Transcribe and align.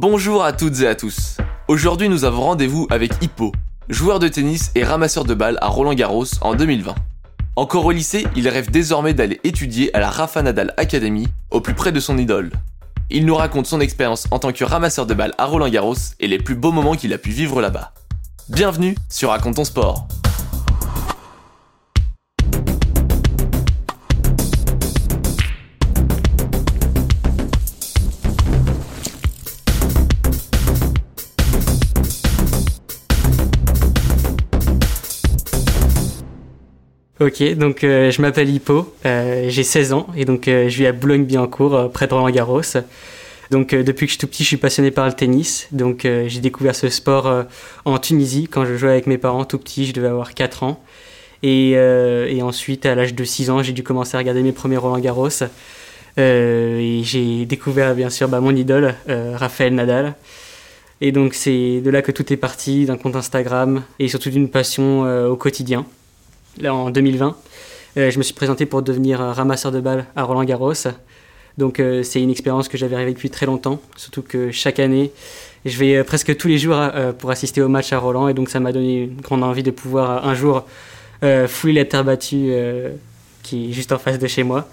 Bonjour 0.00 0.44
à 0.44 0.52
toutes 0.52 0.80
et 0.82 0.86
à 0.86 0.94
tous. 0.94 1.38
Aujourd'hui, 1.66 2.08
nous 2.08 2.24
avons 2.24 2.42
rendez-vous 2.42 2.86
avec 2.88 3.10
Hippo, 3.20 3.50
joueur 3.88 4.20
de 4.20 4.28
tennis 4.28 4.70
et 4.76 4.84
ramasseur 4.84 5.24
de 5.24 5.34
balles 5.34 5.58
à 5.60 5.66
Roland 5.66 5.92
Garros 5.92 6.24
en 6.40 6.54
2020. 6.54 6.94
Encore 7.56 7.84
au 7.84 7.90
lycée, 7.90 8.24
il 8.36 8.48
rêve 8.48 8.70
désormais 8.70 9.12
d'aller 9.12 9.40
étudier 9.42 9.92
à 9.96 9.98
la 9.98 10.08
Rafa 10.08 10.40
Nadal 10.40 10.72
Academy, 10.76 11.26
au 11.50 11.60
plus 11.60 11.74
près 11.74 11.90
de 11.90 11.98
son 11.98 12.16
idole. 12.16 12.52
Il 13.10 13.26
nous 13.26 13.34
raconte 13.34 13.66
son 13.66 13.80
expérience 13.80 14.28
en 14.30 14.38
tant 14.38 14.52
que 14.52 14.62
ramasseur 14.62 15.04
de 15.04 15.14
balles 15.14 15.34
à 15.36 15.46
Roland 15.46 15.68
Garros 15.68 15.96
et 16.20 16.28
les 16.28 16.38
plus 16.38 16.54
beaux 16.54 16.70
moments 16.70 16.94
qu'il 16.94 17.12
a 17.12 17.18
pu 17.18 17.30
vivre 17.30 17.60
là-bas. 17.60 17.92
Bienvenue 18.50 18.94
sur 19.08 19.30
Raconte 19.30 19.56
ton 19.56 19.64
sport. 19.64 20.06
Ok, 37.20 37.42
donc 37.56 37.82
euh, 37.82 38.12
je 38.12 38.22
m'appelle 38.22 38.48
Hippo, 38.48 38.94
euh, 39.04 39.46
j'ai 39.48 39.64
16 39.64 39.92
ans 39.92 40.06
et 40.16 40.24
donc 40.24 40.46
euh, 40.46 40.68
je 40.68 40.78
vis 40.78 40.86
à 40.86 40.92
Boulogne-Billancourt, 40.92 41.90
près 41.90 42.06
de 42.06 42.14
Roland-Garros. 42.14 42.62
Donc 43.50 43.74
depuis 43.74 44.06
que 44.06 44.12
je 44.12 44.18
suis 44.18 44.20
tout 44.20 44.28
petit, 44.28 44.44
je 44.44 44.48
suis 44.48 44.56
passionné 44.56 44.92
par 44.92 45.04
le 45.04 45.12
tennis. 45.12 45.66
Donc 45.72 46.02
j'ai 46.02 46.40
découvert 46.40 46.76
ce 46.76 46.90
sport 46.90 47.46
en 47.86 47.98
Tunisie 47.98 48.46
quand 48.46 48.66
je 48.66 48.76
jouais 48.76 48.90
avec 48.90 49.06
mes 49.06 49.16
parents 49.16 49.46
tout 49.46 49.58
petit, 49.58 49.86
je 49.86 49.94
devais 49.94 50.08
avoir 50.08 50.34
4 50.34 50.62
ans. 50.64 50.84
Et, 51.42 51.74
ensuite, 52.42 52.84
à 52.84 52.94
l'âge 52.94 53.14
de 53.14 53.24
6 53.24 53.48
ans, 53.48 53.62
j'ai 53.62 53.72
dû 53.72 53.82
commencer 53.82 54.16
à 54.16 54.18
regarder 54.18 54.42
mes 54.42 54.52
premiers 54.52 54.76
Roland-Garros. 54.76 55.30
et 56.18 57.00
j'ai 57.02 57.46
découvert 57.46 57.94
bien 57.94 58.10
sûr 58.10 58.28
bah, 58.28 58.40
mon 58.40 58.54
idole, 58.54 58.94
Raphaël 59.08 59.74
Nadal. 59.74 60.14
Et 61.00 61.10
donc 61.10 61.32
c'est 61.32 61.80
de 61.80 61.88
là 61.88 62.02
que 62.02 62.12
tout 62.12 62.30
est 62.30 62.36
parti, 62.36 62.84
d'un 62.84 62.98
compte 62.98 63.16
Instagram 63.16 63.82
et 63.98 64.08
surtout 64.08 64.28
d'une 64.28 64.50
passion 64.50 65.02
au 65.26 65.36
quotidien 65.36 65.86
là, 66.60 66.74
en 66.74 66.90
2020. 66.90 67.36
Euh, 67.96 68.10
je 68.10 68.18
me 68.18 68.22
suis 68.22 68.34
présenté 68.34 68.66
pour 68.66 68.82
devenir 68.82 69.18
ramasseur 69.18 69.72
de 69.72 69.80
balles 69.80 70.06
à 70.14 70.22
Roland 70.22 70.44
Garros. 70.44 70.72
Donc 71.56 71.80
euh, 71.80 72.02
c'est 72.02 72.22
une 72.22 72.30
expérience 72.30 72.68
que 72.68 72.78
j'avais 72.78 72.96
rêvé 72.96 73.12
depuis 73.12 73.30
très 73.30 73.46
longtemps, 73.46 73.80
surtout 73.96 74.22
que 74.22 74.52
chaque 74.52 74.78
année, 74.78 75.10
je 75.64 75.76
vais 75.78 75.96
euh, 75.96 76.04
presque 76.04 76.36
tous 76.36 76.46
les 76.46 76.58
jours 76.58 76.78
pour 77.18 77.30
assister 77.30 77.60
au 77.60 77.68
match 77.68 77.92
à 77.92 77.98
Roland 77.98 78.28
et 78.28 78.34
donc 78.34 78.48
ça 78.48 78.60
m'a 78.60 78.72
donné 78.72 79.04
une 79.04 79.20
grande 79.20 79.42
envie 79.42 79.64
de 79.64 79.70
pouvoir 79.70 80.26
un 80.26 80.34
jour 80.34 80.64
fouiller 81.48 81.80
la 81.80 81.84
terre 81.84 82.04
battue 82.04 82.52
qui 83.42 83.70
est 83.70 83.72
juste 83.72 83.90
en 83.90 83.98
face 83.98 84.20
de 84.20 84.26
chez 84.28 84.44
moi. 84.44 84.68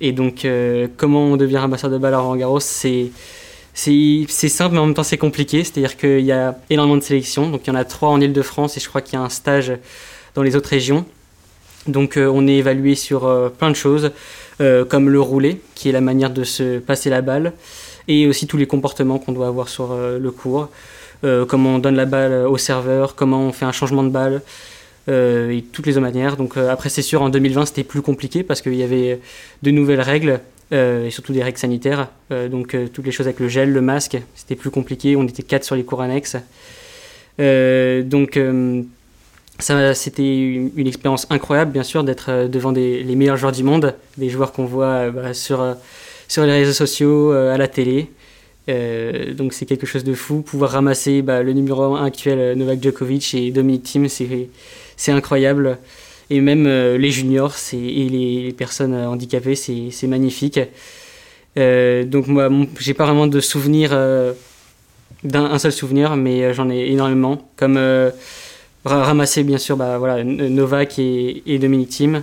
Et 0.00 0.10
donc 0.10 0.44
comment 0.96 1.26
on 1.26 1.36
devient 1.36 1.58
ramasseur 1.58 1.90
de 1.90 1.98
balles 1.98 2.14
à 2.14 2.18
Roland 2.18 2.36
Garros, 2.36 2.60
c'est 2.60 3.10
c'est 3.72 4.48
simple 4.48 4.74
mais 4.74 4.80
en 4.80 4.86
même 4.86 4.94
temps 4.94 5.04
c'est 5.04 5.18
compliqué, 5.18 5.62
c'est-à-dire 5.62 5.96
qu'il 5.96 6.24
y 6.24 6.32
a 6.32 6.58
énormément 6.70 6.96
de 6.96 7.04
sélections, 7.04 7.50
donc 7.50 7.60
il 7.64 7.68
y 7.68 7.70
en 7.70 7.76
a 7.76 7.84
trois 7.84 8.08
en 8.08 8.20
Ile-de-France 8.20 8.76
et 8.76 8.80
je 8.80 8.88
crois 8.88 9.00
qu'il 9.00 9.14
y 9.14 9.16
a 9.16 9.22
un 9.22 9.28
stage 9.28 9.72
dans 10.34 10.42
les 10.42 10.56
autres 10.56 10.70
régions. 10.70 11.06
Donc 11.88 12.16
euh, 12.16 12.30
on 12.32 12.46
est 12.46 12.56
évalué 12.56 12.94
sur 12.94 13.26
euh, 13.26 13.48
plein 13.48 13.70
de 13.70 13.76
choses, 13.76 14.10
euh, 14.60 14.84
comme 14.84 15.08
le 15.08 15.20
roulé, 15.20 15.60
qui 15.74 15.88
est 15.88 15.92
la 15.92 16.00
manière 16.00 16.30
de 16.30 16.44
se 16.44 16.78
passer 16.78 17.10
la 17.10 17.22
balle, 17.22 17.52
et 18.08 18.26
aussi 18.26 18.46
tous 18.46 18.56
les 18.56 18.66
comportements 18.66 19.18
qu'on 19.18 19.32
doit 19.32 19.48
avoir 19.48 19.68
sur 19.68 19.96
le 19.96 20.30
cours, 20.30 20.68
comment 21.48 21.74
on 21.74 21.78
donne 21.80 21.96
la 21.96 22.04
balle 22.04 22.46
au 22.46 22.56
serveur, 22.56 23.16
comment 23.16 23.48
on 23.48 23.52
fait 23.52 23.64
un 23.64 23.72
changement 23.72 24.04
de 24.04 24.10
balle, 24.10 24.42
et 25.08 25.64
toutes 25.72 25.86
les 25.86 25.94
autres 25.94 26.02
manières. 26.02 26.36
Donc 26.36 26.56
après 26.56 26.88
c'est 26.88 27.02
sûr 27.02 27.20
en 27.22 27.30
2020 27.30 27.66
c'était 27.66 27.82
plus 27.82 28.02
compliqué 28.02 28.44
parce 28.44 28.62
qu'il 28.62 28.76
y 28.76 28.84
avait 28.84 29.18
de 29.64 29.70
nouvelles 29.72 30.00
règles 30.00 30.38
et 30.70 31.10
surtout 31.10 31.32
des 31.32 31.42
règles 31.42 31.58
sanitaires. 31.58 32.06
donc 32.30 32.76
toutes 32.92 33.06
les 33.06 33.10
choses 33.10 33.26
avec 33.26 33.40
le 33.40 33.48
gel, 33.48 33.72
le 33.72 33.80
masque, 33.80 34.16
c'était 34.36 34.54
plus 34.54 34.70
compliqué. 34.70 35.16
On 35.16 35.24
était 35.24 35.42
quatre 35.42 35.64
sur 35.64 35.74
les 35.74 35.82
cours 35.82 36.00
annexes. 36.00 36.36
donc 37.40 38.38
c'était 39.58 40.38
une, 40.38 40.86
expérience 40.86 41.26
incroyable, 41.30 41.72
bien 41.72 41.82
sûr, 41.82 42.04
d'être 42.04 42.26
euh, 42.28 42.48
devant 42.48 42.72
les 42.72 43.16
meilleurs 43.16 43.36
joueurs 43.36 43.52
du 43.52 43.62
monde, 43.62 43.94
des 44.18 44.28
joueurs 44.28 44.52
qu'on 44.52 44.66
voit 44.66 44.86
euh, 44.86 45.10
bah, 45.10 45.34
sur, 45.34 45.60
euh, 45.62 45.74
sur 46.28 46.44
les 46.44 46.52
réseaux 46.52 46.72
sociaux, 46.72 47.32
à 47.32 47.56
la 47.56 47.68
télé. 47.68 48.10
donc 49.34 49.54
c'est 49.54 49.66
quelque 49.66 49.86
chose 49.86 50.04
de 50.04 50.14
fou. 50.14 50.42
Pouvoir 50.42 50.72
ramasser 50.72 51.22
bah, 51.22 51.42
le 51.42 51.52
numéro 51.52 51.82
1 51.94 52.04
actuel, 52.04 52.58
Novak 52.58 52.82
Djokovic 52.82 53.34
et 53.34 53.50
Dominic 53.50 53.84
Thiem, 53.84 54.08
c'est 54.08 55.12
incroyable. 55.12 55.78
Et 56.28 56.40
même 56.40 56.66
les 56.66 57.10
juniors 57.10 57.54
et 57.72 58.08
les, 58.08 58.52
personnes 58.52 58.94
handicapées, 58.94 59.54
c'est 59.54 60.06
magnifique. 60.08 60.58
donc 61.56 62.26
moi, 62.26 62.50
j'ai 62.80 62.94
pas 62.94 63.06
vraiment 63.06 63.28
de 63.28 63.38
souvenir, 63.38 63.96
d'un 65.22 65.58
seul 65.60 65.72
souvenir, 65.72 66.16
mais 66.16 66.52
j'en 66.52 66.68
ai 66.68 66.90
énormément. 66.90 67.48
Comme 67.56 67.78
ramasser 68.86 69.42
bien 69.42 69.58
sûr 69.58 69.76
bah, 69.76 69.98
voilà, 69.98 70.22
Novak 70.24 70.98
et, 70.98 71.42
et 71.46 71.58
Dominic 71.58 71.88
Thiem, 71.88 72.22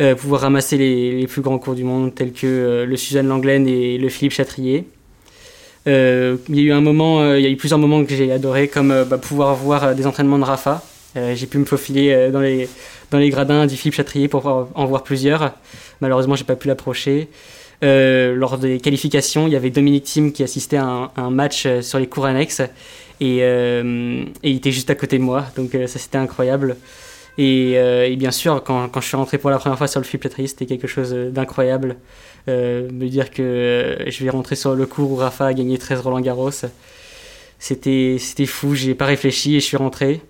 euh, 0.00 0.14
pouvoir 0.14 0.40
ramasser 0.40 0.78
les, 0.78 1.26
plus 1.26 1.42
grands 1.42 1.58
cours 1.58 1.74
du 1.74 1.84
monde 1.84 2.14
tels 2.14 2.32
que 2.32 2.46
euh, 2.46 2.86
le 2.86 2.96
Suzanne 2.96 3.28
Langlaine 3.28 3.68
et 3.68 3.98
le 3.98 4.08
Philippe 4.08 4.32
Chatrier. 4.32 4.84
Euh, 5.86 6.36
il 6.48 6.56
y 6.56 6.60
a 6.60 6.62
eu 6.62 6.72
un 6.72 6.80
moment, 6.80 7.34
il 7.34 7.42
y 7.42 7.46
a 7.46 7.48
eu 7.48 7.56
plusieurs 7.56 7.78
moments 7.78 8.04
que 8.04 8.14
j'ai 8.14 8.32
adoré, 8.32 8.68
comme 8.68 9.04
bah, 9.08 9.18
pouvoir 9.18 9.54
voir 9.54 9.94
des 9.94 10.06
entraînements 10.06 10.38
de 10.38 10.44
Rafa. 10.44 10.82
j'ai 11.14 11.46
pu 11.46 11.58
me 11.58 11.64
faufiler 11.64 12.30
dans 12.30 12.40
les, 12.40 12.68
dans 13.10 13.18
les 13.18 13.30
gradins 13.30 13.66
du 13.66 13.76
Philippe 13.76 13.94
Chatrier 13.94 14.28
pour 14.28 14.46
en 14.46 14.86
voir 14.86 15.02
plusieurs. 15.02 15.52
Malheureusement, 16.00 16.36
j'ai 16.36 16.44
pas 16.44 16.56
pu 16.56 16.68
l'approcher. 16.68 17.28
lors 17.82 18.58
des 18.58 18.78
qualifications, 18.78 19.46
il 19.46 19.52
y 19.52 19.56
avait 19.56 19.70
Dominique 19.70 20.04
Thiem 20.04 20.32
qui 20.32 20.42
assistait 20.42 20.78
à 20.78 20.84
un, 20.84 21.10
un 21.16 21.30
match 21.30 21.66
sur 21.80 21.98
les 21.98 22.06
cours 22.06 22.26
annexes 22.26 22.62
euh, 23.22 24.24
et, 24.42 24.50
il 24.50 24.56
était 24.56 24.72
juste 24.72 24.90
à 24.90 24.94
côté 24.94 25.18
de 25.18 25.22
moi, 25.22 25.46
donc 25.56 25.74
euh, 25.74 25.86
ça 25.86 25.98
c'était 25.98 26.18
incroyable. 26.18 26.76
Euh, 27.38 28.04
et, 28.04 28.16
bien 28.16 28.30
sûr, 28.30 28.62
quand, 28.62 28.88
je 28.94 29.06
suis 29.06 29.16
rentré 29.16 29.38
pour 29.38 29.50
la 29.50 29.58
première 29.58 29.78
fois 29.78 29.86
sur 29.86 30.00
le 30.00 30.04
flip 30.04 30.26
c'était 30.46 30.66
quelque 30.66 30.86
chose 30.86 31.12
d'incroyable. 31.12 31.96
me 32.46 33.06
dire 33.08 33.30
que 33.30 33.98
je 34.06 34.24
vais 34.24 34.30
rentrer 34.30 34.56
sur 34.56 34.74
le 34.74 34.86
cours 34.86 35.12
où 35.12 35.16
Rafa 35.16 35.46
a 35.46 35.54
gagné 35.54 35.78
13 35.78 36.00
Roland 36.00 36.20
Garros, 36.20 36.50
c'était 37.58 38.46
fou, 38.46 38.74
j'ai 38.74 38.94
pas 38.94 39.06
réfléchi 39.06 39.56
et 39.56 39.60
je 39.60 39.64
suis 39.64 39.76
rentré. 39.76 40.20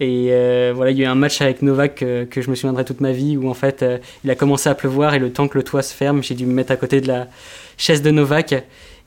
Et 0.00 0.28
voilà, 0.72 0.90
il 0.90 0.98
y 0.98 1.02
a 1.02 1.06
eu 1.06 1.10
un 1.10 1.14
match 1.14 1.40
avec 1.40 1.62
Novak 1.62 1.96
que, 1.96 2.40
je 2.42 2.50
me 2.50 2.54
souviendrai 2.54 2.84
toute 2.84 3.00
ma 3.00 3.12
vie 3.12 3.36
où 3.36 3.48
en 3.48 3.54
fait 3.54 3.84
il 4.24 4.30
a 4.30 4.34
commencé 4.34 4.68
à 4.68 4.74
pleuvoir 4.74 5.14
et 5.14 5.18
le 5.18 5.32
temps 5.32 5.48
que 5.48 5.58
le 5.58 5.64
toit 5.64 5.82
se 5.82 5.94
ferme, 5.94 6.22
j'ai 6.22 6.34
dû 6.34 6.46
me 6.46 6.52
mettre 6.52 6.72
à 6.72 6.76
côté 6.76 7.00
de 7.00 7.08
la 7.08 7.28
chaise 7.76 8.02
de 8.02 8.10
Novak. 8.10 8.54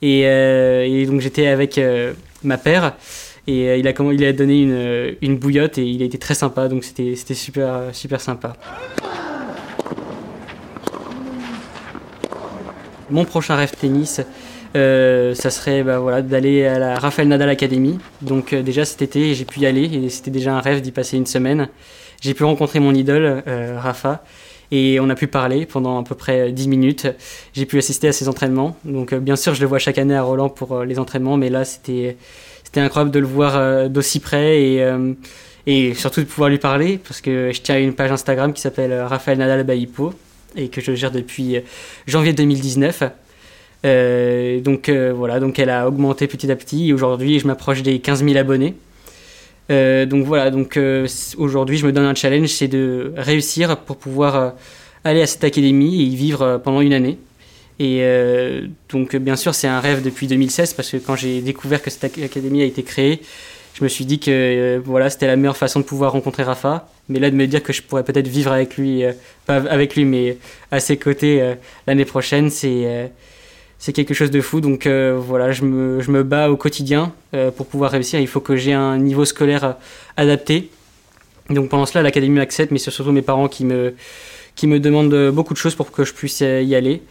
Et, 0.02 0.20
et 0.22 1.06
donc 1.06 1.20
j'étais 1.20 1.46
avec 1.46 1.80
ma 2.42 2.58
paire 2.58 2.96
et 3.46 3.68
euh, 3.68 3.76
il, 3.76 3.86
a, 3.86 3.92
il 4.12 4.24
a 4.24 4.32
donné 4.32 4.62
une, 4.62 4.72
euh, 4.72 5.12
une, 5.22 5.38
bouillotte 5.38 5.78
et 5.78 5.84
il 5.84 6.02
a 6.02 6.04
été 6.04 6.18
très 6.18 6.34
sympa, 6.34 6.68
donc 6.68 6.84
c'était 6.84 7.14
super, 7.34 7.90
super 7.92 8.20
sympa. 8.20 8.54
Mon 13.08 13.24
prochain 13.24 13.54
rêve 13.54 13.72
tennis, 13.78 14.20
euh, 14.74 15.32
ça 15.34 15.50
serait 15.50 15.84
bah, 15.84 16.00
voilà, 16.00 16.22
d'aller 16.22 16.64
à 16.64 16.80
la 16.80 16.98
Rafael 16.98 17.28
Nadal 17.28 17.48
Academy. 17.48 17.98
Donc 18.20 18.52
déjà 18.52 18.84
cet 18.84 19.00
été, 19.02 19.34
j'ai 19.34 19.44
pu 19.44 19.60
y 19.60 19.66
aller 19.66 19.84
et 19.84 20.08
c'était 20.10 20.32
déjà 20.32 20.54
un 20.54 20.60
rêve 20.60 20.80
d'y 20.80 20.90
passer 20.90 21.16
une 21.16 21.26
semaine. 21.26 21.68
J'ai 22.20 22.34
pu 22.34 22.42
rencontrer 22.42 22.80
mon 22.80 22.94
idole, 22.94 23.44
Rafa, 23.46 24.24
et 24.72 24.98
on 24.98 25.08
a 25.10 25.14
pu 25.14 25.28
parler 25.28 25.66
pendant 25.66 26.00
à 26.00 26.02
peu 26.02 26.16
près 26.16 26.50
10 26.50 26.66
minutes. 26.66 27.06
J'ai 27.52 27.66
pu 27.66 27.78
assister 27.78 28.08
à 28.08 28.12
ses 28.12 28.26
entraînements. 28.26 28.76
Donc 28.84 29.14
bien 29.14 29.36
sûr, 29.36 29.54
je 29.54 29.60
le 29.60 29.68
vois 29.68 29.78
chaque 29.78 29.98
année 29.98 30.16
à 30.16 30.22
Roland 30.22 30.48
pour 30.48 30.82
les 30.82 30.98
entraînements, 30.98 31.36
mais 31.36 31.50
là, 31.50 31.64
c'était 31.64 32.16
incroyable 32.80 33.10
de 33.10 33.18
le 33.18 33.26
voir 33.26 33.56
euh, 33.56 33.88
d'aussi 33.88 34.20
près 34.20 34.62
et, 34.62 34.82
euh, 34.82 35.12
et 35.66 35.94
surtout 35.94 36.20
de 36.20 36.26
pouvoir 36.26 36.50
lui 36.50 36.58
parler 36.58 36.98
parce 36.98 37.20
que 37.20 37.50
je 37.52 37.60
tiens 37.60 37.78
une 37.78 37.94
page 37.94 38.12
Instagram 38.12 38.52
qui 38.52 38.60
s'appelle 38.60 38.92
euh, 38.92 39.06
Raphaël 39.06 39.38
Nadal 39.38 39.64
Baipo 39.64 40.14
et 40.56 40.68
que 40.68 40.80
je 40.80 40.94
gère 40.94 41.10
depuis 41.10 41.56
janvier 42.06 42.32
2019. 42.32 43.02
donc 44.64 44.88
voilà, 44.88 45.38
donc 45.38 45.58
elle 45.58 45.68
a 45.68 45.86
augmenté 45.86 46.26
petit 46.26 46.50
à 46.50 46.56
petit 46.56 46.88
et 46.88 46.92
aujourd'hui 46.94 47.38
je 47.38 47.46
m'approche 47.46 47.82
des 47.82 47.98
15 47.98 48.24
000 48.24 48.38
abonnés. 48.38 48.74
donc 49.68 50.24
voilà, 50.24 50.50
donc 50.50 50.80
aujourd'hui 51.36 51.76
je 51.76 51.86
me 51.86 51.92
donne 51.92 52.06
un 52.06 52.14
challenge, 52.14 52.48
c'est 52.48 52.68
de 52.68 53.12
réussir 53.18 53.76
pour 53.76 53.98
pouvoir 53.98 54.54
aller 55.04 55.20
à 55.20 55.26
cette 55.26 55.44
académie 55.44 56.00
et 56.00 56.04
y 56.04 56.16
vivre 56.16 56.58
pendant 56.64 56.80
une 56.80 56.94
année. 56.94 57.18
Et 57.78 57.98
euh, 58.00 58.66
donc, 58.88 59.14
bien 59.16 59.36
sûr, 59.36 59.54
c'est 59.54 59.68
un 59.68 59.80
rêve 59.80 60.02
depuis 60.02 60.26
2016 60.26 60.74
parce 60.74 60.90
que 60.90 60.96
quand 60.96 61.16
j'ai 61.16 61.40
découvert 61.42 61.82
que 61.82 61.90
cette 61.90 62.04
académie 62.04 62.62
a 62.62 62.64
été 62.64 62.82
créée, 62.82 63.20
je 63.74 63.84
me 63.84 63.88
suis 63.88 64.06
dit 64.06 64.18
que 64.18 64.30
euh, 64.30 64.80
voilà, 64.82 65.10
c'était 65.10 65.26
la 65.26 65.36
meilleure 65.36 65.56
façon 65.56 65.80
de 65.80 65.84
pouvoir 65.84 66.12
rencontrer 66.12 66.42
Rafa. 66.42 66.88
Mais 67.08 67.18
là, 67.18 67.30
de 67.30 67.36
me 67.36 67.46
dire 67.46 67.62
que 67.62 67.72
je 67.72 67.82
pourrais 67.82 68.04
peut-être 68.04 68.28
vivre 68.28 68.50
avec 68.50 68.76
lui, 68.78 69.04
euh, 69.04 69.12
pas 69.44 69.56
avec 69.56 69.94
lui, 69.94 70.04
mais 70.06 70.38
à 70.70 70.80
ses 70.80 70.96
côtés 70.96 71.54
l'année 71.86 72.04
prochaine, 72.04 72.50
c'est 72.50 73.12
c'est 73.78 73.92
quelque 73.92 74.14
chose 74.14 74.30
de 74.30 74.40
fou. 74.40 74.62
Donc 74.62 74.86
voilà, 74.86 75.52
je 75.52 75.62
me, 75.62 76.00
je 76.00 76.10
me, 76.10 76.22
bats 76.22 76.50
au 76.50 76.56
quotidien 76.56 77.12
pour 77.56 77.66
pouvoir 77.66 77.90
réussir. 77.90 78.18
Il 78.18 78.26
faut 78.26 78.40
que 78.40 78.56
j'ai 78.56 78.72
un 78.72 78.96
niveau 78.98 79.24
scolaire 79.24 79.76
adapté. 80.16 80.70
Donc 81.50 81.68
pendant 81.68 81.86
cela, 81.86 82.02
l'académie 82.02 82.36
m'accepte, 82.36 82.72
mais 82.72 82.78
c'est 82.78 82.90
surtout 82.90 83.12
mes 83.12 83.22
parents 83.22 83.48
qui 83.48 83.64
me, 83.64 83.94
qui 84.56 84.66
me 84.66 84.80
demandent 84.80 85.30
beaucoup 85.30 85.52
de 85.52 85.58
choses 85.58 85.76
pour 85.76 85.92
que 85.92 86.04
je 86.04 86.14
puisse 86.14 86.40
y 86.40 86.74
aller. 86.74 87.02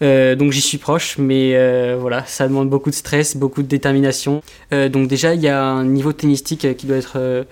Donc 0.00 0.52
j'y 0.52 0.60
suis 0.60 0.78
proche, 0.78 1.18
mais 1.18 1.54
voilà, 1.96 2.24
ça 2.26 2.46
demande 2.46 2.68
beaucoup 2.68 2.90
de 2.90 2.94
stress, 2.94 3.36
beaucoup 3.36 3.62
de 3.62 3.68
détermination. 3.68 4.42
donc 4.70 5.08
déjà, 5.08 5.34
il 5.34 5.40
y 5.40 5.48
a 5.48 5.62
un 5.62 5.84
niveau 5.84 6.12
tennistique 6.12 6.76
qui 6.76 6.86
doit 6.86 6.96
être 6.96 7.46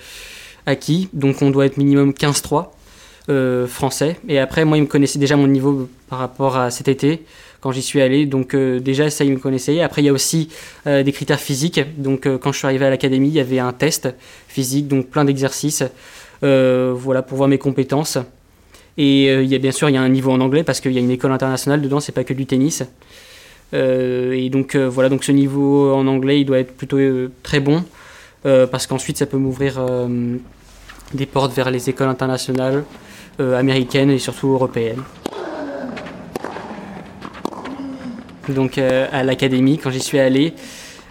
acquis, 0.67 1.09
donc 1.13 1.43
on 1.43 1.51
doit 1.51 1.67
être 1.67 1.77
minimum 1.77 2.13
15-3 2.13 2.69
français. 3.67 4.17
Et 4.29 4.39
après, 4.39 4.65
moi, 4.65 4.77
il 4.77 4.83
me 4.83 4.87
connaissait 4.87 5.19
déjà 5.19 5.37
mon 5.37 5.49
niveau 5.49 5.89
par 6.09 6.19
rapport 6.21 6.57
à 6.57 6.71
cet 6.71 6.89
été 6.89 7.25
quand 7.67 7.73
j'y 7.73 7.83
suis 7.83 8.01
allé. 8.01 8.27
Donc 8.27 8.55
euh, 8.55 8.79
déjà, 8.79 9.11
ça, 9.11 9.25
il 9.25 9.33
me 9.33 9.39
connaissait. 9.39 9.81
Après, 9.81 10.01
il 10.03 10.05
y 10.05 10.09
a 10.09 10.13
aussi 10.13 10.49
euh, 10.87 11.03
des 11.03 11.11
critères 11.11 11.41
physiques. 11.41 11.81
Donc 12.01 12.27
euh, 12.27 12.39
quand 12.39 12.53
je 12.53 12.59
suis 12.59 12.67
arrivé 12.67 12.87
à 12.87 12.91
l'académie, 12.91 13.29
il 13.29 13.35
y 13.35 13.41
avait 13.41 13.59
un 13.59 13.73
test 13.73 14.09
physique, 14.47 14.87
donc 14.87 15.09
plein 15.09 15.25
d'exercices, 15.25 15.83
voilà, 16.43 17.23
pour 17.23 17.39
voir 17.39 17.49
mes 17.49 17.59
compétences. 17.59 18.19
Et 18.99 19.25
il 19.25 19.47
y 19.47 19.55
a 19.55 19.59
bien 19.59 19.73
sûr, 19.73 19.91
il 19.91 19.95
y 19.95 19.99
a 19.99 20.03
un 20.03 20.09
niveau 20.09 20.33
en 20.33 20.41
anglais 20.41 20.65
parce 20.65 20.81
qu'il 20.81 20.93
y 20.93 20.97
a 20.97 21.01
une 21.01 21.11
école 21.11 21.33
internationale 21.33 21.83
dedans, 21.83 22.01
c'est 22.01 22.13
pas 22.13 22.25
que 22.25 22.33
du 22.33 22.47
tennis. 22.47 22.83
et 23.75 24.49
donc 24.51 24.75
voilà, 24.75 25.11
donc 25.11 25.23
ce 25.23 25.33
niveau 25.33 25.93
en 25.93 26.07
anglais, 26.07 26.41
il 26.41 26.47
doit 26.47 26.59
être 26.59 26.75
plutôt 26.75 26.99
très 27.43 27.61
bon 27.61 27.85
parce 28.43 28.87
qu'ensuite, 28.87 29.19
ça 29.19 29.27
peut 29.27 29.37
m'ouvrir 29.37 29.85
des 31.13 31.27
portes 31.27 31.53
vers 31.55 31.71
les 31.71 31.91
écoles 31.91 32.09
internationales 32.09 32.85
américaines 33.39 34.11
et 34.11 34.19
surtout 34.19 34.49
européennes. 34.49 35.03
donc 38.53 38.79
euh, 38.79 39.07
à 39.13 39.23
l'académie 39.23 39.79
quand 39.79 39.91
j'y 39.91 40.01
suis 40.01 40.19
allé. 40.19 40.55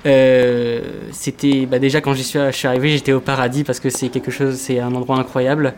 Euh, 0.05 0.81
c'était 1.11 1.65
bah 1.65 1.79
déjà 1.79 1.99
quand 1.99 2.13
j'y 2.13 2.23
suis, 2.23 2.39
arrivé, 2.39 2.89
j'étais 2.89 3.11
au 3.11 3.19
paradis 3.19 3.63
parce 3.63 3.79
que 3.79 3.89
c'est 3.89 4.09
quelque 4.09 4.31
chose, 4.31 4.55
c'est 4.55 4.79
un 4.79 4.93
endroit 4.93 5.17
incroyable. 5.17 5.73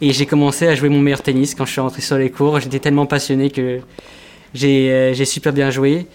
Et 0.00 0.12
j'ai 0.12 0.26
commencé 0.26 0.66
à 0.66 0.74
jouer 0.74 0.88
mon 0.88 1.00
meilleur 1.00 1.22
tennis 1.22 1.54
quand 1.54 1.64
je 1.64 1.72
suis 1.72 1.80
rentré 1.80 2.02
sur 2.02 2.18
les 2.18 2.30
cours. 2.30 2.60
J'étais 2.60 2.78
tellement 2.78 3.06
passionné 3.06 3.50
que 3.50 3.80
j'ai 4.54 4.90
euh, 4.90 5.24
super 5.24 5.52
bien 5.52 5.70
joué. 5.70 6.06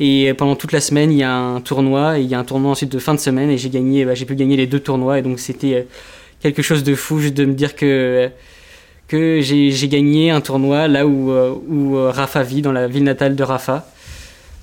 Et 0.00 0.32
pendant 0.34 0.56
toute 0.56 0.72
la 0.72 0.80
semaine, 0.80 1.12
il 1.12 1.18
y 1.18 1.22
a 1.22 1.32
un 1.32 1.60
tournoi. 1.60 2.18
Et 2.18 2.22
il 2.22 2.28
y 2.28 2.34
a 2.34 2.38
un 2.38 2.44
tournoi 2.44 2.72
ensuite 2.72 2.90
de 2.90 2.98
fin 2.98 3.14
de 3.14 3.20
semaine. 3.20 3.50
Et 3.50 3.58
j'ai 3.58 3.70
gagné, 3.70 4.04
bah, 4.04 4.14
j'ai 4.14 4.24
pu 4.24 4.34
gagner 4.34 4.56
les 4.56 4.66
deux 4.66 4.80
tournois. 4.80 5.18
Et 5.18 5.22
donc 5.22 5.38
c'était 5.38 5.86
quelque 6.40 6.62
chose 6.62 6.82
de 6.82 6.94
fou 6.94 7.20
juste 7.20 7.34
de 7.34 7.44
me 7.44 7.54
dire 7.54 7.76
que 7.76 8.30
j'ai 9.10 9.88
gagné 9.88 10.30
un 10.30 10.40
tournoi 10.40 10.88
là 10.88 11.06
où, 11.06 11.94
Rafa 12.10 12.42
vit, 12.42 12.62
dans 12.62 12.72
la 12.72 12.88
ville 12.88 13.04
natale 13.04 13.36
de 13.36 13.42
Rafa. 13.42 13.86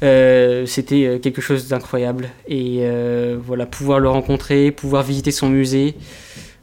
Euh, 0.04 0.66
c'était 0.66 1.06
euh, 1.06 1.20
quelque 1.20 1.42
chose 1.42 1.68
d'incroyable. 1.68 2.30
Et 2.48 2.80
euh, 2.82 3.38
voilà, 3.42 3.66
pouvoir 3.66 4.00
le 4.00 4.10
rencontrer, 4.10 4.72
pouvoir 4.72 5.04
visiter 5.04 5.32
son 5.32 5.50
musée, 5.50 5.96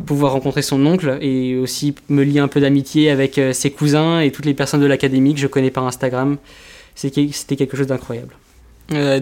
pouvoir 0.07 0.33
rencontrer 0.33 0.63
son 0.63 0.85
oncle 0.87 1.19
et 1.21 1.57
aussi 1.57 1.95
me 2.09 2.23
lier 2.23 2.41
un 2.41 2.49
peu 2.49 2.61
d'amitié 2.61 3.11
avec 3.11 3.41
ses 3.53 3.71
cousins 3.71 4.21
et 4.21 4.31
toutes 4.31 4.47
les 4.47 4.55
personnes 4.55 4.81
de 4.81 4.87
l'académie 4.87 5.35
que 5.35 5.41
je 5.41 5.47
connais 5.47 5.71
par 5.71 5.87
Instagram, 5.87 6.37
c'était 6.95 7.57
quelque 7.57 7.77
chose 7.77 7.87
d'incroyable. 7.87 8.35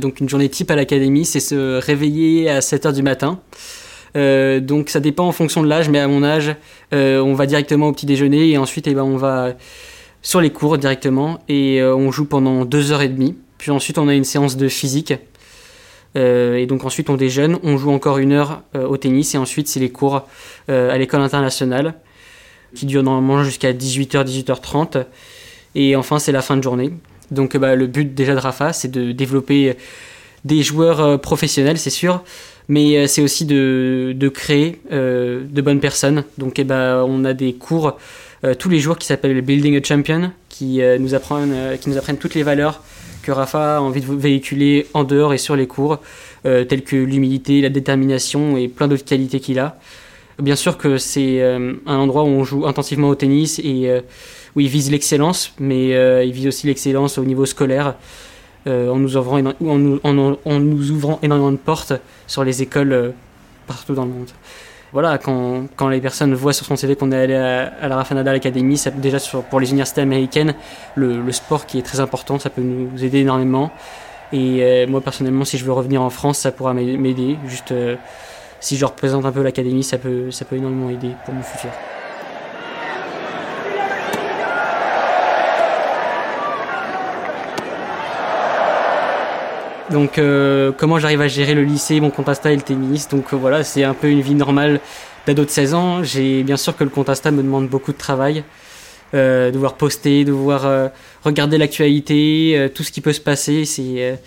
donc 0.00 0.20
une 0.20 0.28
journée 0.28 0.48
type 0.48 0.70
à 0.70 0.76
l'académie, 0.76 1.24
c'est 1.24 1.40
se 1.40 1.78
réveiller 1.78 2.50
à 2.50 2.60
7h 2.60 2.92
du 2.92 3.02
matin. 3.02 3.40
donc 4.14 4.90
ça 4.90 5.00
dépend 5.00 5.26
en 5.26 5.32
fonction 5.32 5.62
de 5.62 5.68
l'âge, 5.68 5.88
mais 5.88 5.98
à 5.98 6.08
mon 6.08 6.22
âge, 6.22 6.54
on 6.92 7.34
va 7.34 7.46
directement 7.46 7.88
au 7.88 7.92
petit 7.92 8.06
déjeuner 8.06 8.50
et 8.50 8.58
ensuite 8.58 8.86
eh 8.86 8.94
ben, 8.94 9.04
on 9.04 9.16
va 9.16 9.54
sur 10.22 10.40
les 10.40 10.50
cours 10.50 10.78
directement 10.78 11.40
et 11.48 11.82
on 11.82 12.10
joue 12.10 12.24
pendant 12.24 12.64
2h30. 12.64 13.34
Puis 13.60 13.70
ensuite, 13.70 13.98
on 13.98 14.08
a 14.08 14.14
une 14.14 14.24
séance 14.24 14.56
de 14.56 14.68
physique. 14.68 15.12
Euh, 16.16 16.56
et 16.56 16.66
donc 16.66 16.84
ensuite, 16.84 17.10
on 17.10 17.16
déjeune, 17.16 17.58
on 17.62 17.76
joue 17.76 17.90
encore 17.90 18.18
une 18.18 18.32
heure 18.32 18.62
euh, 18.74 18.86
au 18.86 18.96
tennis. 18.96 19.34
Et 19.34 19.38
ensuite, 19.38 19.68
c'est 19.68 19.80
les 19.80 19.90
cours 19.90 20.26
euh, 20.68 20.90
à 20.90 20.98
l'école 20.98 21.20
internationale 21.20 21.94
qui 22.74 22.86
durent 22.86 23.02
normalement 23.02 23.42
jusqu'à 23.42 23.72
18h, 23.72 24.24
18h30. 24.24 25.04
Et 25.74 25.96
enfin, 25.96 26.18
c'est 26.18 26.32
la 26.32 26.42
fin 26.42 26.56
de 26.56 26.62
journée. 26.62 26.92
Donc 27.30 27.56
bah, 27.56 27.74
le 27.74 27.86
but 27.86 28.14
déjà 28.14 28.34
de 28.34 28.40
Rafa, 28.40 28.72
c'est 28.72 28.90
de 28.90 29.12
développer 29.12 29.76
des 30.44 30.62
joueurs 30.62 31.20
professionnels, 31.20 31.78
c'est 31.78 31.90
sûr. 31.90 32.22
Mais 32.68 33.08
c'est 33.08 33.22
aussi 33.22 33.44
de, 33.44 34.32
créer 34.32 34.80
de 34.90 35.60
bonnes 35.62 35.80
personnes. 35.80 36.24
Donc 36.38 36.58
eh 36.58 36.64
bah, 36.64 37.04
on 37.06 37.24
a 37.24 37.34
des 37.34 37.54
cours 37.54 37.98
tous 38.58 38.68
les 38.68 38.78
jours 38.78 38.98
qui 38.98 39.06
s'appellent 39.06 39.40
Building 39.42 39.76
a 39.76 39.82
Champion, 39.82 40.32
qui, 40.48 40.80
nous 40.98 41.08
qui 41.08 41.90
nous 41.90 41.98
apprennent 41.98 42.18
toutes 42.18 42.34
les 42.34 42.44
valeurs 42.44 42.82
que 43.22 43.30
Rafa 43.32 43.76
a 43.76 43.80
envie 43.80 44.00
de 44.00 44.12
véhiculer 44.14 44.86
en 44.94 45.04
dehors 45.04 45.32
et 45.32 45.38
sur 45.38 45.56
les 45.56 45.66
cours, 45.66 45.98
euh, 46.46 46.64
que 46.64 46.96
l'humilité, 46.96 47.60
la 47.60 47.68
détermination 47.68 48.56
et 48.56 48.68
plein 48.68 48.88
d'autres 48.88 49.04
qualités 49.04 49.40
qu'il 49.40 49.58
a. 49.58 49.78
Bien 50.38 50.56
sûr 50.56 50.78
que 50.78 50.96
c'est 50.96 51.42
euh, 51.42 51.74
un 51.86 51.96
endroit 51.96 52.24
où 52.24 52.28
on 52.28 52.44
joue 52.44 52.66
intensivement 52.66 53.08
au 53.08 53.14
tennis 53.14 53.58
et 53.58 53.90
euh, 53.90 54.00
où 54.56 54.60
il 54.60 54.68
vise 54.68 54.90
l'excellence, 54.90 55.52
mais 55.58 55.90
il 56.26 56.32
vise 56.32 56.48
aussi 56.48 56.66
l'excellence 56.66 57.18
au 57.18 57.24
niveau 57.24 57.46
scolaire, 57.46 57.94
nous, 58.66 59.16
en, 59.16 60.60
nous 60.60 60.90
ouvrant 60.90 61.18
énormément 61.22 61.52
de 61.52 61.56
portes 61.56 61.92
sur 62.26 62.42
les 62.42 62.62
écoles 62.62 63.14
partout 63.66 63.94
dans 63.94 64.04
le 64.04 64.10
monde 64.10 64.30
voilà, 64.92 65.18
quand, 65.18 65.66
quand, 65.76 65.88
les 65.88 66.00
personnes 66.00 66.34
voient 66.34 66.52
sur 66.52 66.66
son 66.66 66.76
CV 66.76 66.96
qu'on 66.96 67.12
est 67.12 67.22
allé 67.22 67.34
à, 67.34 67.88
la 67.88 67.96
Rafa 67.96 68.14
Nadal 68.14 68.36
Academy, 68.36 68.76
ça, 68.76 68.90
déjà 68.90 69.18
sur, 69.18 69.42
pour 69.42 69.60
les 69.60 69.70
universités 69.70 70.00
américaines, 70.00 70.54
le, 70.96 71.20
le, 71.20 71.32
sport 71.32 71.66
qui 71.66 71.78
est 71.78 71.82
très 71.82 72.00
important, 72.00 72.38
ça 72.38 72.50
peut 72.50 72.62
nous 72.62 73.04
aider 73.04 73.18
énormément. 73.18 73.70
Et 74.32 74.62
euh, 74.62 74.86
moi 74.86 75.00
personnellement, 75.00 75.44
si 75.44 75.58
je 75.58 75.64
veux 75.64 75.72
revenir 75.72 76.02
en 76.02 76.10
France, 76.10 76.38
ça 76.38 76.52
pourra 76.52 76.74
m'aider. 76.74 77.36
Juste 77.46 77.72
euh, 77.72 77.96
si 78.60 78.76
je 78.76 78.84
représente 78.84 79.24
un 79.24 79.32
peu 79.32 79.42
l'académie, 79.42 79.82
ça 79.82 79.98
peut, 79.98 80.30
ça 80.30 80.44
peut 80.44 80.56
énormément 80.56 80.90
aider 80.90 81.10
pour 81.24 81.34
mon 81.34 81.42
futur. 81.42 81.70
Donc 89.90 90.18
euh, 90.18 90.70
comment 90.70 91.00
j'arrive 91.00 91.20
à 91.20 91.26
gérer 91.28 91.54
le 91.54 91.64
lycée, 91.64 92.00
mon 92.00 92.10
compte 92.10 92.28
Insta 92.28 92.52
et 92.52 92.56
le 92.56 92.62
tennis. 92.62 93.08
Donc 93.08 93.32
euh, 93.32 93.36
voilà, 93.36 93.64
c'est 93.64 93.82
un 93.82 93.94
peu 93.94 94.08
une 94.08 94.20
vie 94.20 94.36
normale 94.36 94.80
d'ado 95.26 95.44
de 95.44 95.50
16 95.50 95.74
ans. 95.74 96.04
J'ai 96.04 96.44
bien 96.44 96.56
sûr 96.56 96.76
que 96.76 96.84
le 96.84 96.90
compte 96.90 97.08
Insta 97.08 97.32
me 97.32 97.42
demande 97.42 97.68
beaucoup 97.68 97.92
de 97.92 97.98
travail. 97.98 98.44
Euh, 99.14 99.50
devoir 99.50 99.74
poster, 99.74 100.24
devoir 100.24 100.64
euh, 100.66 100.88
regarder 101.24 101.58
l'actualité, 101.58 102.70
tout 102.72 102.84
ce 102.84 102.92
qui 102.92 103.00
peut 103.00 103.12
se 103.12 103.20
passer, 103.20 103.64
c'est 103.64 104.18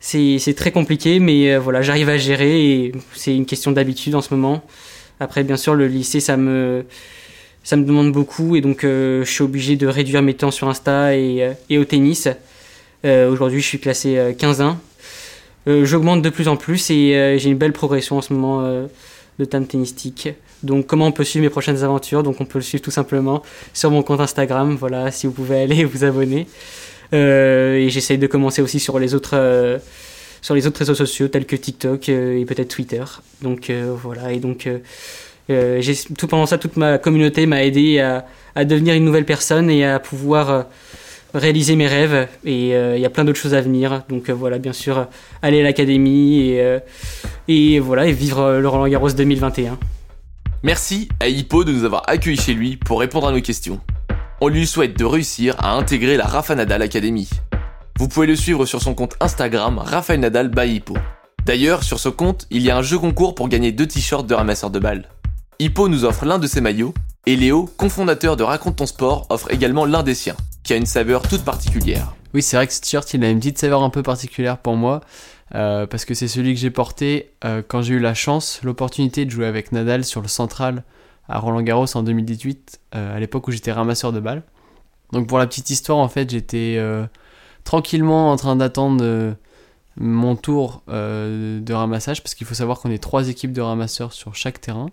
c'est 0.00 0.54
très 0.56 0.72
compliqué, 0.72 1.20
mais 1.20 1.56
voilà, 1.56 1.82
j'arrive 1.82 2.08
à 2.08 2.16
gérer 2.16 2.64
et 2.64 2.92
c'est 3.14 3.36
une 3.36 3.46
question 3.46 3.70
d'habitude 3.70 4.14
en 4.14 4.22
ce 4.22 4.34
moment. 4.34 4.64
Après, 5.20 5.44
bien 5.44 5.58
sûr, 5.58 5.74
le 5.74 5.86
lycée, 5.86 6.20
ça 6.20 6.36
me 6.36 6.84
ça 7.62 7.76
me 7.76 7.84
demande 7.84 8.10
beaucoup 8.10 8.56
et 8.56 8.60
donc 8.60 8.80
je 8.82 9.22
suis 9.24 9.44
obligé 9.44 9.76
de 9.76 9.86
réduire 9.86 10.22
mes 10.22 10.34
temps 10.34 10.50
sur 10.50 10.68
Insta 10.68 11.14
et, 11.14 11.52
et 11.68 11.78
au 11.78 11.84
tennis. 11.84 12.28
Euh, 13.04 13.30
aujourd'hui, 13.30 13.60
je 13.60 13.66
suis 13.66 13.78
classé 13.78 14.34
15-1. 14.38 14.62
Euh, 14.62 14.72
euh, 15.68 15.84
j'augmente 15.84 16.22
de 16.22 16.30
plus 16.30 16.48
en 16.48 16.56
plus 16.56 16.90
et 16.90 17.36
j'ai 17.38 17.50
une 17.50 17.58
belle 17.58 17.72
progression 17.72 18.18
en 18.18 18.22
ce 18.22 18.32
moment 18.32 18.62
de 19.38 19.44
time 19.44 19.66
tennistique. 19.66 20.28
Donc 20.62 20.86
comment 20.86 21.06
on 21.06 21.12
peut 21.12 21.24
suivre 21.24 21.44
mes 21.44 21.50
prochaines 21.50 21.82
aventures? 21.84 22.22
Donc 22.22 22.40
on 22.40 22.44
peut 22.44 22.58
le 22.58 22.64
suivre 22.64 22.82
tout 22.82 22.90
simplement 22.90 23.42
sur 23.72 23.90
mon 23.90 24.02
compte 24.02 24.20
Instagram. 24.20 24.76
Voilà, 24.78 25.10
si 25.10 25.26
vous 25.26 25.32
pouvez 25.32 25.62
aller 25.62 25.84
vous 25.84 26.04
abonner. 26.04 26.46
et 27.12 27.88
j'essaye 27.88 28.18
de 28.18 28.26
commencer 28.26 28.62
aussi 28.62 28.80
sur 28.80 28.98
les 28.98 29.14
autres 29.14 29.80
sur 30.42 30.54
les 30.54 30.66
autres 30.66 30.78
réseaux 30.78 30.94
sociaux 30.94 31.28
tels 31.28 31.44
que 31.44 31.56
TikTok 31.56 32.08
et 32.08 32.44
peut-être 32.46 32.68
Twitter. 32.68 33.04
Donc 33.42 33.70
voilà. 33.70 34.32
Et 34.32 34.38
donc 34.38 34.68
tout 36.16 36.26
pendant 36.26 36.46
ça, 36.46 36.56
toute 36.56 36.76
ma 36.76 36.98
communauté 36.98 37.44
m'a 37.46 37.64
aidé 37.64 38.00
à, 38.00 38.64
devenir 38.64 38.94
une 38.94 39.04
nouvelle 39.04 39.26
personne 39.26 39.68
et 39.70 39.84
à 39.84 39.98
pouvoir 39.98 40.66
réaliser 41.34 41.76
mes 41.76 41.86
rêves 41.86 42.28
et 42.44 42.74
euh, 42.74 42.96
il 42.96 43.02
y 43.02 43.06
a 43.06 43.10
plein 43.10 43.24
d'autres 43.24 43.38
choses 43.38 43.54
à 43.54 43.60
venir. 43.60 44.02
Donc 44.08 44.28
euh, 44.28 44.32
voilà, 44.32 44.58
bien 44.58 44.72
sûr, 44.72 45.06
aller 45.42 45.60
à 45.60 45.64
l'académie 45.64 46.40
et, 46.40 46.60
euh, 46.60 47.80
voilà 47.82 48.06
et 48.06 48.12
vivre 48.12 48.58
le 48.58 48.68
Roland 48.68 48.88
Garros 48.88 49.10
2021. 49.10 49.78
Merci 50.62 51.08
à 51.20 51.28
Hippo 51.28 51.64
de 51.64 51.72
nous 51.72 51.84
avoir 51.84 52.02
accueillis 52.06 52.36
chez 52.36 52.54
lui 52.54 52.76
pour 52.76 53.00
répondre 53.00 53.28
à 53.28 53.32
nos 53.32 53.40
questions. 53.40 53.80
On 54.40 54.48
lui 54.48 54.66
souhaite 54.66 54.98
de 54.98 55.04
réussir 55.04 55.54
à 55.58 55.72
intégrer 55.72 56.16
la 56.16 56.26
Rafa 56.26 56.54
Nadal 56.54 56.82
Academy. 56.82 57.28
Vous 57.98 58.08
pouvez 58.08 58.26
le 58.26 58.36
suivre 58.36 58.64
sur 58.64 58.80
son 58.80 58.94
compte 58.94 59.16
Instagram 59.20 59.78
Rafael 59.78 60.20
Nadal 60.20 60.48
by 60.48 60.76
Hippo. 60.76 60.96
D'ailleurs, 61.44 61.82
sur 61.82 61.98
ce 61.98 62.08
compte, 62.08 62.46
il 62.50 62.62
y 62.62 62.70
a 62.70 62.76
un 62.76 62.82
jeu 62.82 62.98
concours 62.98 63.34
pour 63.34 63.48
gagner 63.48 63.72
deux 63.72 63.86
t-shirts 63.86 64.26
de 64.26 64.34
ramasseur 64.34 64.70
de 64.70 64.78
balles. 64.78 65.08
Hippo 65.58 65.88
nous 65.88 66.04
offre 66.04 66.24
l'un 66.24 66.38
de 66.38 66.46
ses 66.46 66.60
maillots 66.60 66.94
et 67.26 67.36
Léo, 67.36 67.68
cofondateur 67.76 68.36
de 68.36 68.42
Raconte 68.42 68.76
ton 68.76 68.86
sport, 68.86 69.26
offre 69.28 69.52
également 69.52 69.84
l'un 69.84 70.02
des 70.02 70.14
siens 70.14 70.36
une 70.76 70.86
saveur 70.86 71.22
toute 71.22 71.44
particulière. 71.44 72.14
Oui, 72.34 72.42
c'est 72.42 72.56
vrai 72.56 72.66
que 72.66 72.72
ce 72.72 72.80
t-shirt, 72.80 73.12
il 73.14 73.24
a 73.24 73.30
une 73.30 73.38
petite 73.38 73.58
saveur 73.58 73.82
un 73.82 73.90
peu 73.90 74.02
particulière 74.02 74.58
pour 74.58 74.76
moi, 74.76 75.00
euh, 75.54 75.86
parce 75.86 76.04
que 76.04 76.14
c'est 76.14 76.28
celui 76.28 76.54
que 76.54 76.60
j'ai 76.60 76.70
porté 76.70 77.32
euh, 77.44 77.62
quand 77.66 77.82
j'ai 77.82 77.94
eu 77.94 77.98
la 77.98 78.14
chance, 78.14 78.60
l'opportunité 78.62 79.24
de 79.24 79.30
jouer 79.30 79.46
avec 79.46 79.72
Nadal 79.72 80.04
sur 80.04 80.20
le 80.20 80.28
central 80.28 80.84
à 81.28 81.38
Roland 81.38 81.62
Garros 81.62 81.96
en 81.96 82.02
2018, 82.02 82.80
euh, 82.94 83.16
à 83.16 83.20
l'époque 83.20 83.48
où 83.48 83.50
j'étais 83.50 83.72
ramasseur 83.72 84.12
de 84.12 84.20
balles. 84.20 84.42
Donc 85.12 85.26
pour 85.26 85.38
la 85.38 85.46
petite 85.46 85.70
histoire, 85.70 85.98
en 85.98 86.08
fait, 86.08 86.30
j'étais 86.30 86.80
tranquillement 87.64 88.30
en 88.30 88.36
train 88.36 88.54
d'attendre 88.54 89.34
mon 89.96 90.36
tour 90.36 90.84
de 90.86 91.72
ramassage, 91.72 92.22
parce 92.22 92.36
qu'il 92.36 92.46
faut 92.46 92.54
savoir 92.54 92.78
qu'on 92.78 92.92
est 92.92 93.02
trois 93.02 93.28
équipes 93.28 93.52
de 93.52 93.60
ramasseurs 93.60 94.12
sur 94.12 94.36
chaque 94.36 94.60
terrain. 94.60 94.86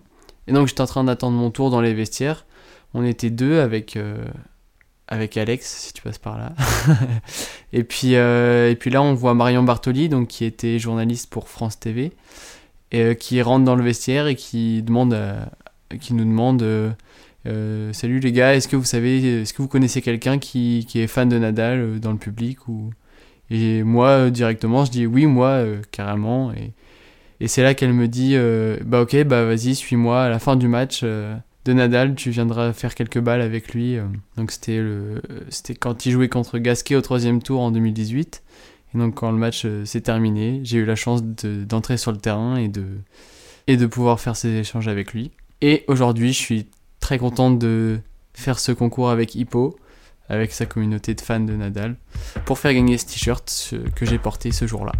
Et 0.48 0.52
donc 0.52 0.66
j'étais 0.66 0.80
en 0.80 0.86
train 0.86 1.04
d'attendre 1.04 1.36
mon 1.36 1.52
tour 1.52 1.70
dans 1.70 1.80
les 1.80 1.94
vestiaires. 1.94 2.46
On 2.94 3.04
était 3.04 3.30
deux 3.30 3.60
avec 3.60 3.96
avec 5.08 5.36
Alex, 5.36 5.86
si 5.86 5.92
tu 5.92 6.02
passes 6.02 6.18
par 6.18 6.38
là. 6.38 6.52
et, 7.72 7.82
puis, 7.82 8.12
et 8.14 8.76
puis 8.78 8.90
là, 8.90 9.02
on 9.02 9.14
voit 9.14 9.34
Marion 9.34 9.62
Bartoli, 9.62 10.08
donc, 10.08 10.28
qui 10.28 10.44
était 10.44 10.78
journaliste 10.78 11.30
pour 11.30 11.48
France 11.48 11.80
TV, 11.80 12.12
et, 12.92 13.16
qui 13.16 13.42
rentre 13.42 13.64
dans 13.64 13.74
le 13.74 13.82
vestiaire 13.82 14.26
et 14.26 14.34
qui, 14.36 14.82
demande 14.82 15.18
qui 16.00 16.14
nous 16.14 16.24
demande 16.24 16.62
Salut 17.92 18.20
les 18.20 18.32
gars, 18.32 18.54
est-ce 18.54 18.68
que 18.68 18.76
vous 18.76 18.84
savez, 18.84 19.40
est-ce 19.40 19.54
que 19.54 19.62
vous 19.62 19.68
connaissez 19.68 20.02
quelqu'un 20.02 20.38
qui, 20.38 20.86
qui, 20.88 21.00
est 21.00 21.06
fan 21.06 21.28
de 21.28 21.38
Nadal 21.38 22.00
dans 22.00 22.12
le 22.12 22.18
public 22.18 22.68
ou... 22.68 22.90
Et 23.50 23.82
moi, 23.82 24.28
directement, 24.28 24.84
je 24.84 24.90
dis 24.90 25.06
oui, 25.06 25.24
moi, 25.24 25.64
carrément. 25.90 26.52
Et, 26.52 26.72
et 27.40 27.48
c'est 27.48 27.62
là 27.62 27.74
qu'elle 27.74 27.92
me 27.92 28.08
dit 28.08 28.32
euh, 28.34 28.78
Bah, 28.84 29.02
ok, 29.02 29.24
bah 29.24 29.44
vas-y, 29.44 29.74
suis-moi. 29.74 30.24
À 30.24 30.28
la 30.28 30.38
fin 30.38 30.56
du 30.56 30.68
match 30.68 31.00
euh, 31.04 31.36
de 31.68 31.74
Nadal, 31.74 32.14
tu 32.14 32.30
viendras 32.30 32.72
faire 32.72 32.94
quelques 32.94 33.18
balles 33.18 33.42
avec 33.42 33.74
lui. 33.74 33.96
Euh. 33.96 34.04
Donc, 34.36 34.50
c'était, 34.50 34.78
le, 34.78 35.20
c'était 35.50 35.74
quand 35.74 36.06
il 36.06 36.12
jouait 36.12 36.30
contre 36.30 36.58
Gasquet 36.58 36.96
au 36.96 37.02
troisième 37.02 37.42
tour 37.42 37.60
en 37.60 37.70
2018. 37.70 38.42
Et 38.94 38.98
donc, 38.98 39.16
quand 39.16 39.30
le 39.30 39.36
match 39.36 39.66
s'est 39.84 40.00
terminé, 40.00 40.60
j'ai 40.64 40.78
eu 40.78 40.86
la 40.86 40.96
chance 40.96 41.22
d'entrer 41.22 41.98
sur 41.98 42.10
le 42.10 42.16
terrain 42.16 42.56
et 42.56 42.68
de, 42.68 42.84
et 43.66 43.76
de 43.76 43.84
pouvoir 43.84 44.18
faire 44.18 44.34
ces 44.34 44.48
échanges 44.48 44.88
avec 44.88 45.12
lui. 45.12 45.30
Et 45.60 45.84
aujourd'hui, 45.88 46.32
je 46.32 46.38
suis 46.38 46.66
très 47.00 47.18
content 47.18 47.50
de 47.50 48.00
faire 48.32 48.58
ce 48.58 48.72
concours 48.72 49.10
avec 49.10 49.34
Hippo, 49.34 49.78
avec 50.30 50.52
sa 50.52 50.64
communauté 50.64 51.14
de 51.14 51.20
fans 51.20 51.40
de 51.40 51.52
Nadal, 51.52 51.96
pour 52.46 52.58
faire 52.58 52.72
gagner 52.72 52.96
ce 52.96 53.04
t-shirt 53.04 53.74
que 53.94 54.06
j'ai 54.06 54.18
porté 54.18 54.52
ce 54.52 54.66
jour-là. 54.66 54.92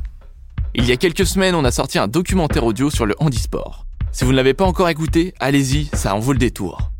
Il 0.75 0.84
y 0.84 0.92
a 0.92 0.98
quelques 0.98 1.25
semaines, 1.25 1.54
on 1.54 1.64
a 1.64 1.70
sorti 1.70 1.98
un 1.98 2.08
documentaire 2.08 2.64
audio 2.64 2.90
sur 2.90 3.06
le 3.06 3.14
handisport. 3.20 3.87
Si 4.12 4.24
vous 4.24 4.32
ne 4.32 4.36
l'avez 4.36 4.54
pas 4.54 4.64
encore 4.64 4.88
écouté, 4.88 5.34
allez-y, 5.38 5.88
ça 5.92 6.14
en 6.14 6.18
vaut 6.18 6.32
le 6.32 6.38
détour. 6.38 6.90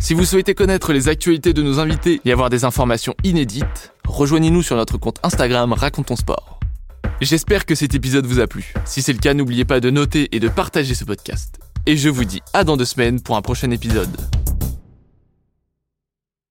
Si 0.00 0.14
vous 0.14 0.24
souhaitez 0.24 0.54
connaître 0.54 0.92
les 0.92 1.08
actualités 1.08 1.52
de 1.52 1.62
nos 1.62 1.78
invités 1.78 2.20
et 2.24 2.32
avoir 2.32 2.50
des 2.50 2.64
informations 2.64 3.14
inédites, 3.24 3.92
rejoignez-nous 4.06 4.62
sur 4.62 4.76
notre 4.76 4.98
compte 4.98 5.18
Instagram 5.22 5.72
Racontons 5.72 6.16
Sport. 6.16 6.60
J'espère 7.20 7.66
que 7.66 7.74
cet 7.74 7.94
épisode 7.94 8.26
vous 8.26 8.40
a 8.40 8.46
plu. 8.46 8.74
Si 8.84 9.02
c'est 9.02 9.12
le 9.12 9.20
cas, 9.20 9.34
n'oubliez 9.34 9.64
pas 9.64 9.80
de 9.80 9.90
noter 9.90 10.34
et 10.34 10.40
de 10.40 10.48
partager 10.48 10.94
ce 10.94 11.04
podcast. 11.04 11.60
Et 11.86 11.96
je 11.96 12.08
vous 12.08 12.24
dis 12.24 12.40
à 12.52 12.64
dans 12.64 12.76
deux 12.76 12.84
semaines 12.84 13.20
pour 13.20 13.36
un 13.36 13.42
prochain 13.42 13.70
épisode. 13.70 14.16